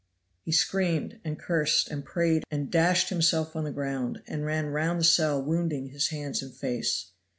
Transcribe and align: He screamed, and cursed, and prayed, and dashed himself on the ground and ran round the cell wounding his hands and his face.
He 0.41 0.51
screamed, 0.51 1.19
and 1.23 1.37
cursed, 1.37 1.91
and 1.91 2.03
prayed, 2.03 2.43
and 2.49 2.71
dashed 2.71 3.09
himself 3.09 3.55
on 3.55 3.65
the 3.65 3.71
ground 3.71 4.23
and 4.25 4.43
ran 4.47 4.65
round 4.65 4.99
the 4.99 5.03
cell 5.03 5.39
wounding 5.39 5.89
his 5.89 6.07
hands 6.07 6.41
and 6.41 6.49
his 6.49 6.59
face. 6.59 7.11